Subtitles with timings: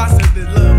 [0.00, 0.69] process this love.